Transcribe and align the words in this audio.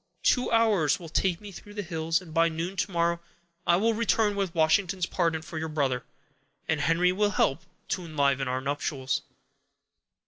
Two 0.23 0.51
hours 0.51 0.99
will 0.99 1.09
take 1.09 1.39
me 1.39 1.51
through 1.51 1.75
the 1.75 1.83
hills; 1.83 2.21
and 2.21 2.33
by 2.33 2.49
noon 2.49 2.75
to 2.75 2.89
morrow 2.91 3.19
I 3.67 3.75
will 3.75 3.93
return 3.93 4.35
with 4.35 4.55
Washington's 4.55 5.05
pardon 5.05 5.43
for 5.43 5.59
your 5.59 5.69
brother, 5.69 6.03
and 6.67 6.81
Henry 6.81 7.11
will 7.11 7.29
help 7.29 7.61
to 7.89 8.03
enliven 8.05 8.47
our 8.47 8.61
nuptials." 8.61 9.21